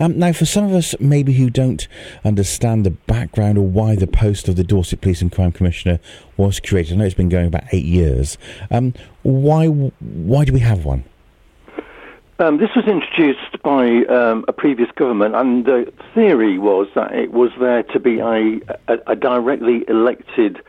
[0.00, 1.86] Um, now, for some of us, maybe who don't
[2.24, 6.00] understand the background or why the post of the Dorset Police and Crime Commissioner
[6.38, 8.38] was created, I know it's been going about eight years.
[8.70, 11.04] Um, why why do we have one?
[12.38, 17.32] Um, this was introduced by um, a previous government, and the theory was that it
[17.32, 20.62] was there to be a, a, a directly elected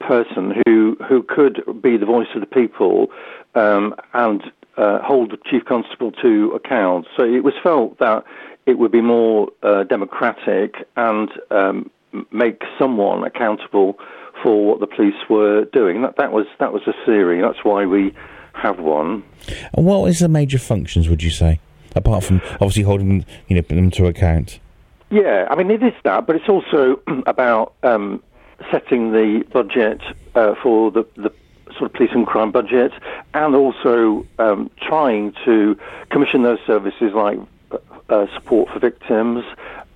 [0.00, 3.08] person who who could be the voice of the people
[3.54, 4.42] um, and
[4.78, 7.06] uh, hold the chief constable to account.
[7.16, 8.24] So it was felt that
[8.64, 11.90] it would be more uh, democratic and um,
[12.30, 13.98] make someone accountable
[14.42, 16.02] for what the police were doing.
[16.02, 17.40] That, that was that was a theory.
[17.40, 18.14] That's why we
[18.54, 19.24] have one.
[19.74, 21.08] And what is the major functions?
[21.08, 21.60] Would you say,
[21.96, 24.60] apart from obviously holding you know them to account?
[25.10, 28.22] Yeah, I mean it is that, but it's also about um,
[28.70, 30.02] setting the budget
[30.34, 31.32] uh, for the, the
[31.78, 32.92] sort of police and crime budget,
[33.34, 35.78] and also um, trying to
[36.10, 37.38] commission those services like
[38.08, 39.44] uh, support for victims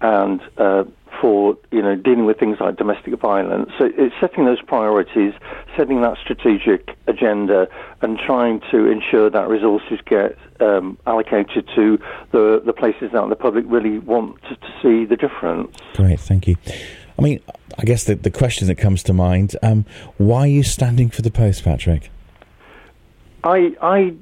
[0.00, 0.84] and uh,
[1.20, 3.70] for you know dealing with things like domestic violence.
[3.78, 5.34] So it's setting those priorities,
[5.76, 7.68] setting that strategic agenda,
[8.00, 11.98] and trying to ensure that resources get um, allocated to
[12.32, 15.76] the the places that the public really want to, to, see the difference.
[15.94, 16.56] Great, thank you.
[17.18, 17.40] I mean,
[17.78, 19.84] I guess the the question that comes to mind: um,
[20.18, 22.10] Why are you standing for the post, Patrick?
[23.44, 24.14] I I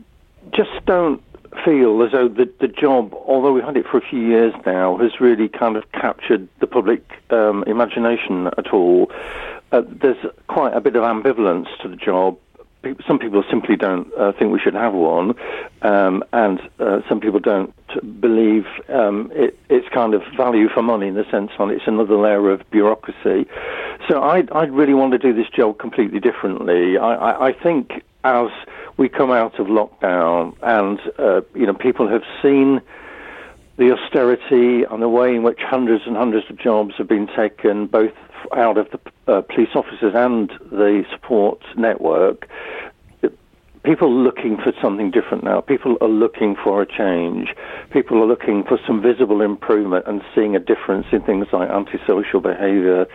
[0.53, 1.23] just don't
[1.65, 4.97] feel as though the, the job, although we've had it for a few years now,
[4.99, 9.11] has really kind of captured the public um, imagination at all.
[9.73, 12.39] Uh, there's quite a bit of ambivalence to the job.
[13.07, 15.35] Some people simply don't uh, think we should have one,
[15.83, 17.75] um, and uh, some people don't
[18.21, 22.17] believe um, it, it's kind of value for money in the sense that it's another
[22.17, 23.47] layer of bureaucracy.
[24.09, 26.97] So I, I really want to do this job completely differently.
[26.97, 28.49] I, I, I think as
[28.97, 32.81] we come out of lockdown and uh, you know people have seen
[33.81, 37.87] the austerity and the way in which hundreds and hundreds of jobs have been taken
[37.87, 38.13] both
[38.55, 42.47] out of the uh, police officers and the support network
[43.83, 45.61] people are looking for something different now.
[45.61, 47.55] People are looking for a change.
[47.91, 52.41] People are looking for some visible improvement and seeing a difference in things like antisocial
[52.41, 53.07] behaviour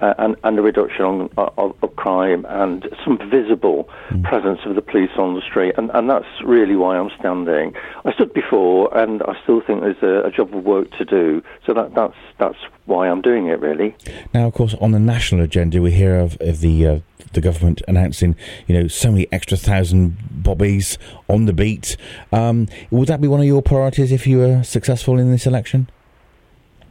[0.00, 4.22] uh, and, and a reduction on, of, of, crime and some visible mm.
[4.24, 5.74] presence of the police on the street.
[5.76, 7.74] And, and that's really why I'm standing.
[8.04, 11.42] I stood before, and I still think there's a, a job of work to do.
[11.66, 13.94] So that, that's that's why I'm doing it, really.
[14.32, 17.00] Now, of course, on the national agenda, we hear of, of the uh,
[17.32, 21.96] the government announcing, you know, so many extra thousand bobbies on the beat.
[22.32, 25.88] Um, would that be one of your priorities if you were successful in this election?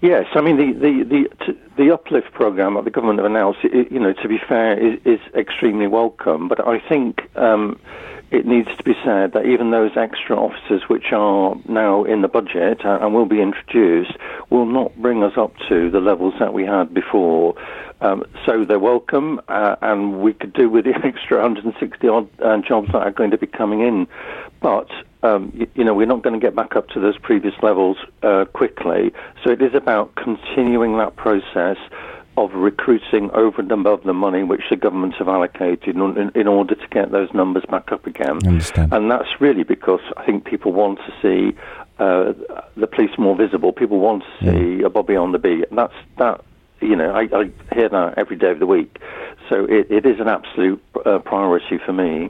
[0.01, 3.99] Yes, I mean the the the, the uplift program that the government have announced, you
[3.99, 6.47] know, to be fair, is, is extremely welcome.
[6.47, 7.77] But I think um,
[8.31, 12.27] it needs to be said that even those extra officers, which are now in the
[12.27, 14.13] budget and will be introduced,
[14.49, 17.55] will not bring us up to the levels that we had before.
[18.01, 22.57] Um, so they're welcome, uh, and we could do with the extra 160 odd uh,
[22.59, 24.07] jobs that are going to be coming in.
[24.61, 24.89] But
[25.23, 27.97] um, you, you, know, we're not going to get back up to those previous levels
[28.23, 29.11] uh, quickly.
[29.43, 31.77] So it is about continuing that process
[32.45, 36.75] of recruiting over and above the money which the governments have allocated in, in order
[36.75, 38.39] to get those numbers back up again.
[38.91, 41.57] And that's really because I think people want to see
[41.99, 42.33] uh,
[42.77, 43.73] the police more visible.
[43.73, 44.87] People want to see yeah.
[44.87, 45.65] a Bobby on the beat.
[45.69, 46.43] And that's that
[46.81, 48.99] you know, I, I hear that every day of the week.
[49.49, 52.29] So it, it is an absolute uh, priority for me.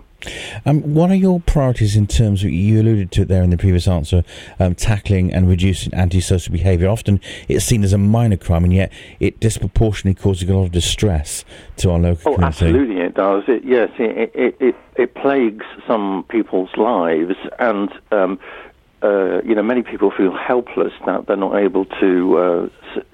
[0.65, 3.57] Um, what are your priorities in terms of, you alluded to it there in the
[3.57, 4.23] previous answer,
[4.59, 6.89] um, tackling and reducing antisocial behaviour?
[6.89, 10.71] Often it's seen as a minor crime, and yet it disproportionately causes a lot of
[10.71, 11.45] distress
[11.77, 12.65] to our local oh, community.
[12.65, 13.43] absolutely it does.
[13.47, 18.39] It, yes, it, it, it, it, plagues some people's lives, and um,
[19.01, 22.69] uh, you know, many people feel helpless that they're not able to, uh,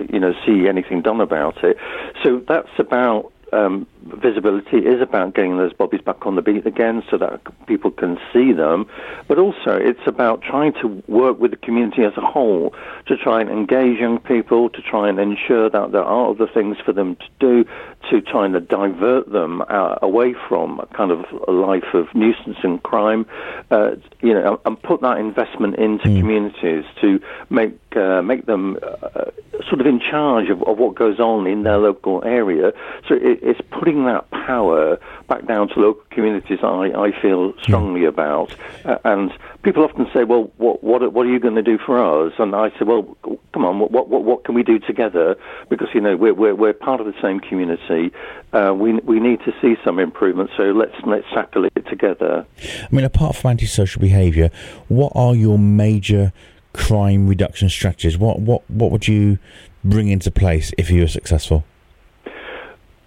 [0.09, 1.77] you know, see anything done about it.
[2.23, 7.03] So that's about um, visibility is about getting those bobbies back on the beat again
[7.09, 8.87] so that people can see them.
[9.27, 12.73] But also, it's about trying to work with the community as a whole
[13.07, 16.77] to try and engage young people, to try and ensure that there are other things
[16.85, 17.65] for them to do,
[18.09, 22.57] to try and divert them uh, away from a kind of a life of nuisance
[22.63, 23.25] and crime,
[23.71, 23.91] uh,
[24.21, 26.19] you know, and put that investment into mm.
[26.19, 27.19] communities to
[27.49, 29.31] make uh, make them uh,
[29.67, 32.73] sort of in charge of, of, what goes on in their local area.
[33.07, 36.59] So it, it's putting that power back down to local communities.
[36.61, 38.09] I, I feel strongly yeah.
[38.09, 39.31] about, uh, and
[39.63, 42.53] people often say, "Well, what what what are you going to do for us?" And
[42.55, 43.17] I say, "Well,
[43.53, 45.35] come on, what what what can we do together?
[45.69, 48.11] Because you know we're we're, we're part of the same community.
[48.53, 50.49] Uh, we we need to see some improvement.
[50.57, 54.49] So let's let's tackle it together." I mean, apart from antisocial behaviour,
[54.87, 56.33] what are your major
[56.73, 58.17] crime reduction strategies?
[58.17, 59.39] What what what would you
[59.83, 61.63] bring into place if you were successful?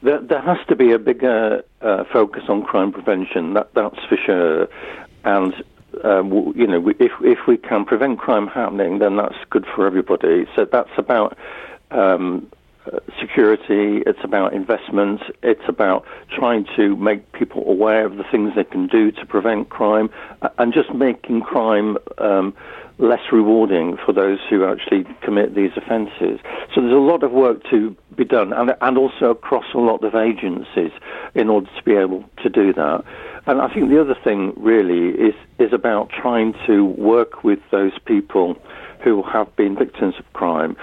[0.02, 3.54] There, there has to be a bigger uh, focus on crime prevention.
[3.54, 4.68] That, that's for sure.
[5.24, 5.54] And
[6.04, 10.46] um, you know, if if we can prevent crime happening, then that's good for everybody.
[10.54, 11.36] So that's about
[11.90, 12.46] um,
[13.20, 14.02] security.
[14.06, 15.20] It's about investment.
[15.42, 16.04] It's about
[16.34, 20.10] trying to make people aware of the things they can do to prevent crime,
[20.58, 21.96] and just making crime.
[22.18, 22.54] Um,
[22.98, 26.40] less rewarding for those who actually commit these offences.
[26.74, 30.02] So there's a lot of work to be done, and, and also across a lot
[30.02, 30.90] of agencies
[31.34, 33.04] in order to be able to do that.
[33.46, 37.92] And I think the other thing really is is about trying to work with those
[38.04, 38.56] people
[39.02, 40.76] who have been victims of crime.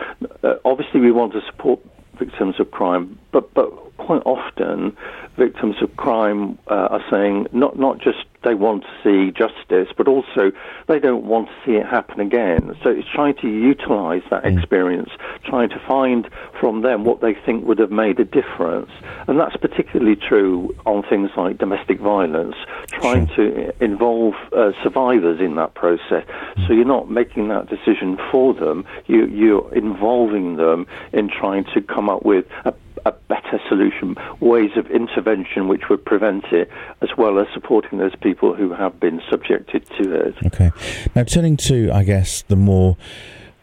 [0.44, 1.80] Uh, obviously, we want to support
[2.18, 4.96] victims of crime, but but quite often
[5.38, 10.08] victims of crime uh, are saying not not just they want to see justice, but
[10.08, 10.52] also
[10.88, 12.78] they don't want to see it happen again.
[12.84, 14.56] So it's trying to utilise that mm.
[14.56, 15.10] experience,
[15.44, 18.92] trying to find from them what they think would have made a difference,
[19.28, 22.56] and that's particularly true on things like domestic violence.
[22.88, 26.68] Trying to involve uh, survivors in that process, mm.
[26.68, 28.86] so you're not making that decision for them.
[29.08, 32.74] You you're involving them in trying to come up with a
[33.28, 36.70] better solution, ways of intervention which would prevent it,
[37.02, 40.36] as well as supporting those people who have been subjected to it.
[40.46, 40.72] Okay.
[41.16, 42.98] Now, turning to, I guess, the more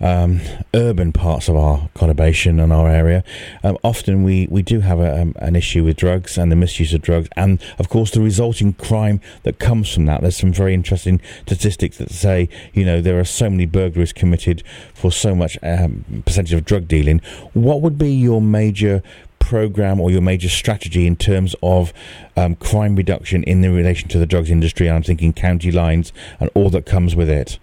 [0.01, 0.41] um,
[0.75, 3.23] urban parts of our conurbation and our area,
[3.63, 6.93] um, often we, we do have a, um, an issue with drugs and the misuse
[6.93, 10.21] of drugs, and of course the resulting crime that comes from that.
[10.21, 14.65] There's some very interesting statistics that say, you know, there are so many burglaries committed
[14.93, 17.21] for so much um, percentage of drug dealing.
[17.53, 19.03] What would be your major
[19.53, 21.93] program or your major strategy in terms of
[22.39, 24.89] um, crime reduction in the relation to the drugs industry?
[24.89, 26.11] I'm thinking county lines
[26.41, 27.59] and all that comes with it.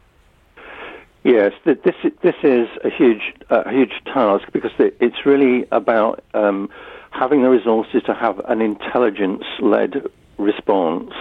[1.23, 6.69] Yes, this this is a huge uh, huge task because it's really about um,
[7.09, 10.07] having the resources to have an intelligence-led
[10.37, 11.11] response.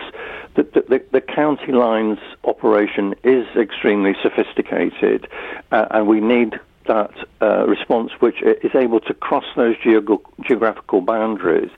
[0.55, 5.29] The, the, the, county lines operation is extremely sophisticated,
[5.73, 11.00] uh, and we need that uh, response which is able to cross those geog- geographical
[11.00, 11.70] boundaries.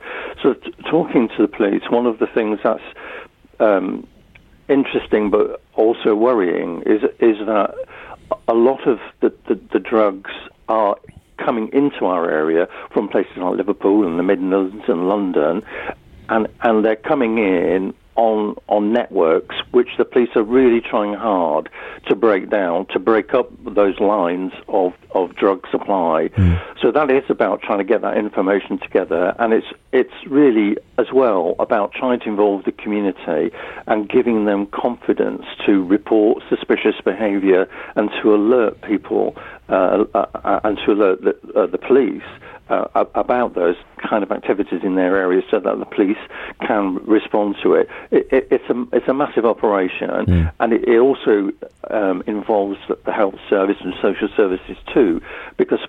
[0.42, 2.82] So, t- talking to the police, one of the things that's
[3.58, 4.06] um,
[4.68, 7.74] interesting but also worrying is is that
[8.48, 10.30] a lot of the, the, the drugs
[10.68, 10.96] are
[11.36, 15.62] coming into our area from places like Liverpool and the Midlands and London,
[16.28, 21.70] and and they're coming in on on networks which the police are really trying hard
[22.06, 26.28] to break down to break up those lines of, of drug supply.
[26.36, 26.60] Mm.
[26.82, 31.06] So that is about trying to get that information together, and it's it's really as
[31.12, 33.56] well about trying to involve the community
[33.86, 39.34] and giving them confidence to report suspicious behaviour and to alert people
[39.70, 42.30] uh, uh, uh and to alert the, uh, the police
[42.70, 43.76] uh, about those
[44.08, 46.18] kind of activities in their areas so that the police
[46.66, 47.88] can respond to it.
[48.10, 50.52] it, it it's, a, it's a massive operation, mm.
[50.60, 51.50] and it, it also
[51.90, 55.20] um, involves the health service and social services too,
[55.56, 55.80] because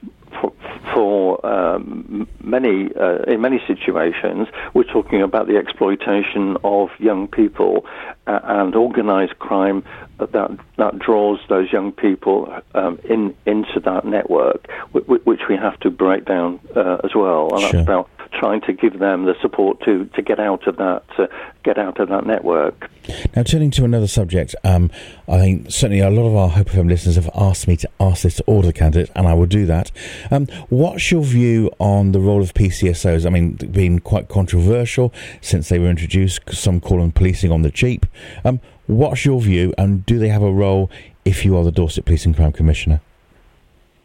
[0.42, 0.54] for,
[0.94, 7.86] for um, many uh, in many situations we're talking about the exploitation of young people
[8.28, 9.84] uh, and organised crime
[10.28, 15.90] that that draws those young people um, in into that network, which we have to
[15.90, 17.50] break down uh, as well.
[17.54, 17.72] And sure.
[17.72, 21.28] that's about trying to give them the support to, to get out of that uh,
[21.64, 22.90] get out of that network.
[23.36, 24.90] Now, turning to another subject, um,
[25.28, 28.24] I think certainly a lot of our Hope FM listeners have asked me to ask
[28.24, 29.92] this to all the candidates, and I will do that.
[30.32, 33.26] Um, what's your view on the role of PCSOs?
[33.26, 36.42] I mean, been quite controversial since they were introduced.
[36.52, 38.06] Some call them policing on the cheap.
[38.46, 40.90] Um, what's your view, and do they have a role
[41.26, 43.02] if you are the Dorset Police and Crime Commissioner?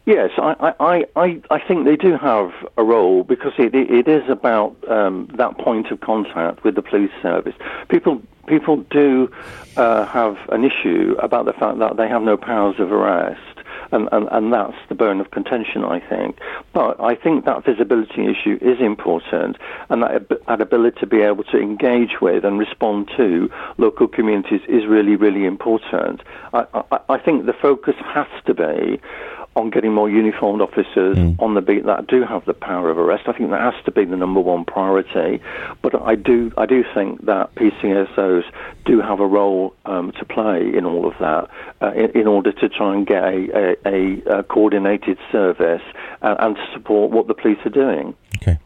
[0.05, 4.29] Yes, I, I, I, I think they do have a role because it, it is
[4.29, 7.55] about um, that point of contact with the police service.
[7.89, 9.29] People people do
[9.75, 13.56] uh, have an issue about the fact that they have no powers of arrest.
[13.91, 16.39] And, and, and that's the bone of contention, I think.
[16.73, 19.57] But I think that visibility issue is important,
[19.89, 24.61] and that, that ability to be able to engage with and respond to local communities
[24.67, 26.21] is really, really important.
[26.53, 28.99] I, I, I think the focus has to be
[29.57, 31.41] on getting more uniformed officers mm.
[31.41, 33.23] on the beat that do have the power of arrest.
[33.27, 35.41] I think that has to be the number one priority.
[35.81, 38.43] But I do, I do think that PCSOs
[38.85, 41.49] do have a role um, to play in all of that
[41.81, 45.81] uh, in, in, order to try and get a, a, a coordinated service
[46.21, 48.15] and, and, to support what the police are doing.
[48.35, 48.59] Okay.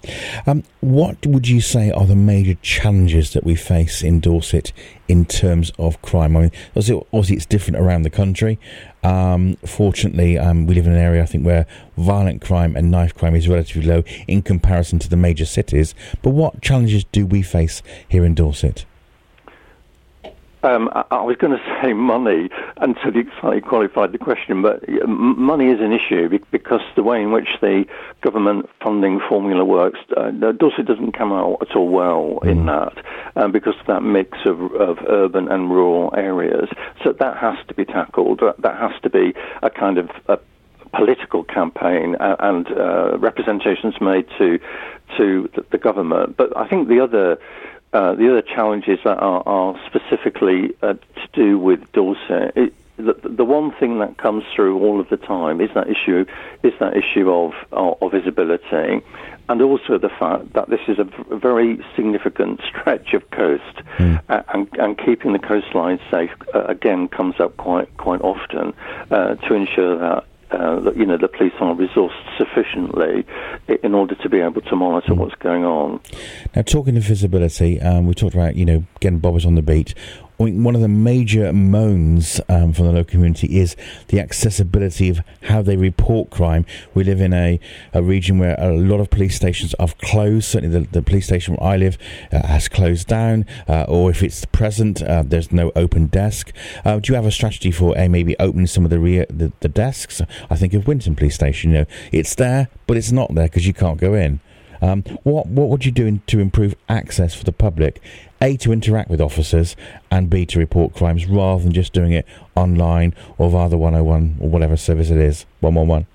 [0.46, 4.74] Um, what would you say are the major challenges that we face in Dorset
[5.08, 6.36] in terms of crime?
[6.36, 8.60] I mean, obviously, it's different around the country.
[9.03, 11.65] Um, fortunately, um, we live in an area, I think, where
[11.98, 15.96] violent crime and knife crime is relatively low in comparison to the major cities.
[16.22, 18.86] But what challenges do we face here in Dorset?
[20.63, 24.88] Um, I, I, was going to say money until you slightly qualified the question, but
[25.08, 27.86] money is an issue because the way in which the
[28.22, 32.51] government funding formula works, uh, Dorset doesn't come out at all well mm.
[32.51, 33.03] in that
[33.36, 36.70] um, because of that mix of, of, urban and rural areas.
[37.03, 38.41] So that has to be tackled.
[38.60, 40.39] That has to be a kind of a
[40.94, 44.60] political campaign and, uh, representations made to
[45.18, 46.38] to the, the government.
[46.38, 47.38] But I think the other
[47.93, 53.13] uh, the other challenges that are, are specifically uh, to do with Dorset, it, the,
[53.24, 56.25] the, one thing that comes through all of the time is that issue
[56.63, 59.01] is that issue of, of, of visibility,
[59.50, 64.21] and also the fact that this is a very significant stretch of coast, mm.
[64.29, 68.74] uh, and, and, keeping the coastline safe uh, again comes up quite quite often
[69.10, 73.25] uh, to ensure that uh, that you know the police are resourced sufficiently
[73.84, 75.17] in order to be able to monitor mm.
[75.17, 76.00] what's going on.
[76.55, 79.93] Now, talking of visibility, um, we talked about you know getting bobbers on the beat.
[80.50, 83.75] One of the major moans um, from the local community is
[84.07, 86.65] the accessibility of how they report crime.
[86.93, 87.60] We live in a,
[87.93, 90.45] a region where a lot of police stations have closed.
[90.45, 91.98] Certainly, the, the police station where I live
[92.31, 96.51] uh, has closed down, uh, or if it's present, uh, there's no open desk.
[96.83, 98.98] Uh, do you have a strategy for maybe opening some of the,
[99.29, 100.21] the, the desks?
[100.50, 101.71] I think of Winton Police Station.
[101.71, 104.39] You know, it's there, but it's not there because you can't go in.
[104.81, 108.01] Um, what what would you do in, to improve access for the public?
[108.41, 109.75] A to interact with officers
[110.10, 114.38] and B to report crimes rather than just doing it online or via the 101
[114.39, 116.07] or whatever service it is 111.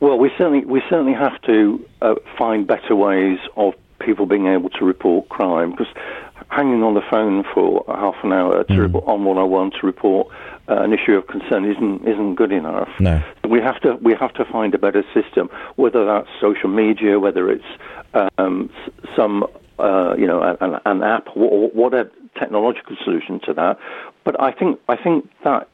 [0.00, 4.70] Well, we certainly we certainly have to uh, find better ways of people being able
[4.70, 5.88] to report crime because
[6.48, 8.78] hanging on the phone for half an hour to mm.
[8.78, 10.28] report, on 101 to report
[10.68, 12.88] uh, an issue of concern isn't isn't good enough.
[13.00, 13.22] No.
[13.48, 17.50] We have to we have to find a better system, whether that's social media, whether
[17.50, 17.64] it's
[18.38, 18.70] um,
[19.16, 19.46] some
[19.78, 23.78] uh, you know an, an app, or whatever technological solution to that.
[24.24, 25.68] But I think I think that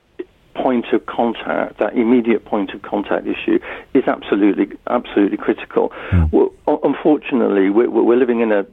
[0.55, 3.59] point of contact, that immediate point of contact issue,
[3.95, 5.91] is absolutely absolutely critical.
[6.11, 6.33] Mm.
[6.33, 8.67] Well, unfortunately, we're, we're, living in a,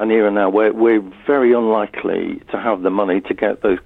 [0.00, 3.78] an era now where we're very unlikely to have the money to get those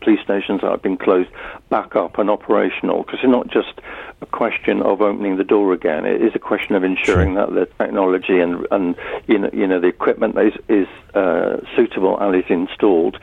[0.00, 1.30] police stations that have been closed
[1.68, 3.80] back up and operational because it's not just
[4.20, 6.04] a question of opening the door again.
[6.04, 7.46] It is a question of ensuring sure.
[7.46, 12.18] that the technology and and you know you know the equipment is is uh, suitable
[12.18, 13.18] and is installed.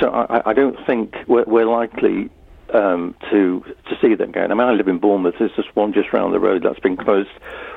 [0.00, 2.30] So I, I don't think we're, we're likely
[2.74, 4.50] um, to to see them again.
[4.50, 5.36] I mean, I live in Bournemouth.
[5.38, 7.30] There's just one just round the road that's been closed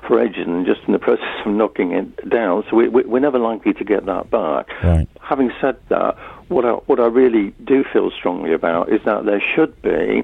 [0.08, 2.64] for ages and just in the process of knocking it down.
[2.70, 4.68] So we, we, we're never likely to get that back.
[4.84, 5.08] Right.
[5.22, 6.18] Having said that,
[6.50, 10.24] what I, what I really do feel strongly about is that there should be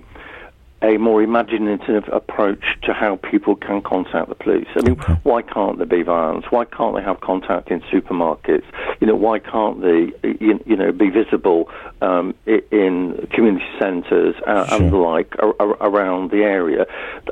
[0.82, 4.68] a more imaginative approach to how people can contact the police.
[4.76, 6.46] I mean, why can't there be violence?
[6.52, 8.66] Why can't they have contact in supermarkets?
[9.00, 11.70] You know, why can't they, you, you know, be visible
[12.02, 14.78] um, in community centres uh, sure.
[14.78, 16.86] and the like around the area?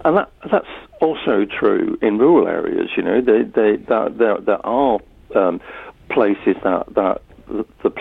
[0.04, 0.66] And that, that's
[1.00, 2.90] also true in rural areas.
[2.98, 5.00] You know, they, they, that, there, there are
[5.36, 5.62] um,
[6.10, 7.22] places that that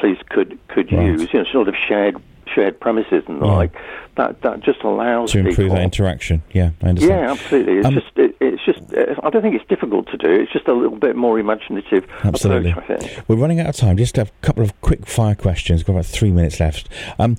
[0.04, 1.06] police could could right.
[1.06, 3.52] use, you know, sort of shared shared premises and the yeah.
[3.52, 3.76] like.
[4.16, 6.44] That that just allows to improve people, that interaction.
[6.52, 7.20] Yeah, I understand.
[7.20, 7.78] Yeah, absolutely.
[7.78, 10.30] It's um, just it, it's just I don't think it's difficult to do.
[10.30, 12.08] It's just a little bit more imaginative.
[12.22, 12.70] Absolutely.
[12.70, 13.96] Approach, We're running out of time.
[13.96, 15.80] Just a couple of quick fire questions.
[15.80, 16.88] We've got about three minutes left.
[17.18, 17.36] Um,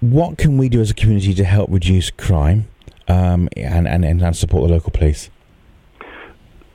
[0.00, 2.68] what can we do as a community to help reduce crime
[3.06, 5.28] um, and, and and support the local police?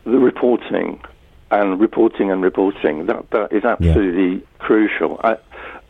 [0.03, 1.01] The reporting
[1.51, 3.06] and reporting and reporting.
[3.08, 4.46] That that is absolutely yeah.
[4.60, 5.20] crucial.
[5.24, 5.38] I,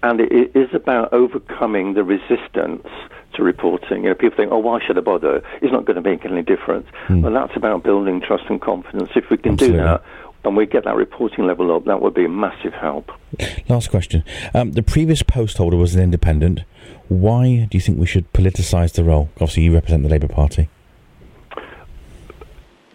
[0.01, 2.88] and it is about overcoming the resistance
[3.34, 4.04] to reporting.
[4.04, 5.44] You know, people think, "Oh, why should I bother?
[5.62, 7.24] It's not going to make any difference." Mm.
[7.24, 9.10] Well, that's about building trust and confidence.
[9.16, 9.80] If we can absolutely.
[9.80, 10.04] do that,
[10.46, 13.12] and we get that reporting level up, that would be a massive help.
[13.68, 14.24] Last question:
[14.54, 16.62] um, The previous post holder was an independent.
[17.10, 19.30] Why do you think we should politicise the role?
[19.36, 20.70] Obviously, you represent the Labour Party.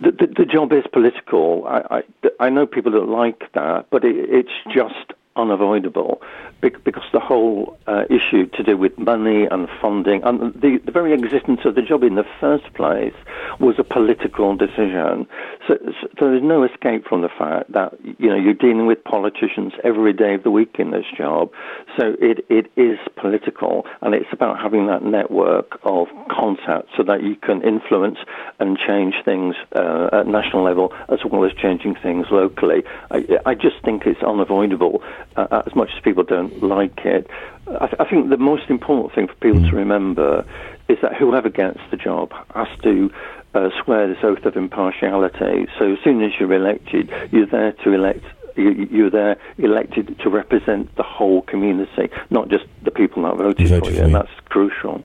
[0.04, 1.66] The, the, the, job is political.
[1.66, 4.74] I, I, I, know people don't like that, but it, it's mm.
[4.74, 6.20] just unavoidable
[6.60, 11.12] because the whole uh, issue to do with money and funding and the, the very
[11.12, 13.14] existence of the job in the first place
[13.60, 15.26] was a political decision.
[15.68, 15.78] So,
[16.18, 20.12] so, there's no escape from the fact that you know you're dealing with politicians every
[20.12, 21.50] day of the week in this job.
[21.96, 27.22] So it, it is political and it's about having that network of contact so that
[27.22, 28.18] you can influence
[28.58, 32.84] and change things uh, at national level as well as changing things locally.
[33.10, 35.02] I, I just think it's unavoidable
[35.36, 37.28] uh, as much as people don't like it.
[37.66, 39.70] I, th- I, think the most important thing for people mm.
[39.70, 40.44] to remember
[40.88, 43.10] is that whoever gets the job has to
[43.54, 45.66] uh, swear this oath of impartiality.
[45.78, 48.24] So as soon as you're elected, you're there to elect
[48.56, 53.68] you, are there elected to represent the whole community, not just the people that voted,
[53.68, 55.02] voted for you, for you, and that's crucial.